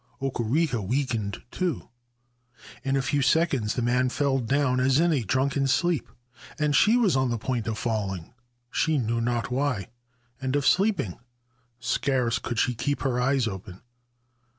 [0.19, 1.87] Okureha weakened too.
[2.83, 6.09] In a few seconds the man fell down as in a drunken sleep,
[6.57, 8.33] and she was on the point of falling
[8.71, 9.89] (she knew not why)
[10.41, 11.19] and of sleeping
[11.79, 13.83] (scarce could she keep her eyes open).